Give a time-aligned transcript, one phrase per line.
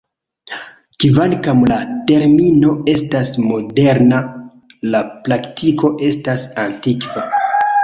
[1.03, 1.77] Kvankam la
[2.11, 4.23] termino estas moderna,
[4.97, 7.29] la praktiko estas antikva.